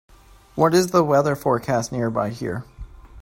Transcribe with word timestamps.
What 0.55 0.73
is 0.73 0.87
the 0.87 1.03
weather 1.03 1.35
forecast 1.35 1.91
nearby 1.91 2.29
here 2.31 2.65